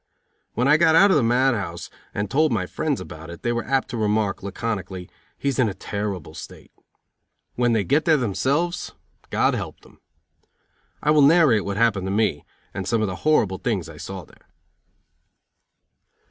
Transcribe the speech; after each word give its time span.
When 0.55 0.67
I 0.67 0.77
got 0.77 0.95
out 0.95 1.11
of 1.11 1.17
the 1.17 1.21
mad 1.21 1.53
house 1.53 1.91
and 2.11 2.27
told 2.31 2.51
my 2.51 2.65
friends 2.65 2.99
about 2.99 3.29
it, 3.29 3.43
they 3.43 3.51
were 3.53 3.63
apt 3.63 3.87
to 3.89 3.97
remark, 3.97 4.41
laconically, 4.41 5.11
"He's 5.37 5.59
in 5.59 5.69
a 5.69 5.75
terrible 5.75 6.33
state." 6.33 6.71
When 7.53 7.73
they 7.73 7.83
get 7.83 8.05
there 8.05 8.17
themselves, 8.17 8.93
God 9.29 9.53
help 9.53 9.81
them. 9.81 10.01
I 11.03 11.11
will 11.11 11.21
narrate 11.21 11.65
what 11.65 11.77
happened 11.77 12.07
to 12.07 12.11
me, 12.11 12.43
and 12.73 12.87
some 12.87 13.03
of 13.03 13.07
the 13.07 13.17
horrible 13.17 13.59
things 13.59 13.87
I 13.87 13.97
saw 13.97 14.25
there. 14.25 14.49